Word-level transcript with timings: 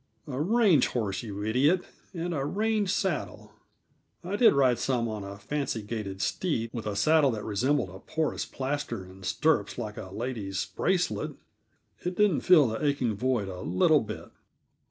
"A 0.25 0.41
range 0.41 0.87
horse, 0.87 1.21
you 1.21 1.43
idiot, 1.43 1.83
and 2.11 2.33
a 2.33 2.43
range 2.43 2.89
saddle. 2.89 3.51
I 4.23 4.35
did 4.35 4.53
ride 4.53 4.79
some 4.79 5.07
on 5.07 5.23
a 5.23 5.37
fancy 5.37 5.83
gaited 5.83 6.23
steed 6.23 6.71
with 6.73 6.87
a 6.87 6.95
saddle 6.95 7.29
that 7.29 7.43
resembled 7.45 7.91
a 7.91 7.99
porus 7.99 8.43
plaster 8.47 9.03
and 9.03 9.23
stirrups 9.23 9.77
like 9.77 9.97
a 9.97 10.09
lady's 10.09 10.65
bracelet; 10.65 11.33
it 12.03 12.15
didn't 12.15 12.41
fill 12.41 12.69
the 12.69 12.83
aching 12.83 13.13
void 13.13 13.47
a 13.47 13.61
little 13.61 14.01
bit." 14.01 14.29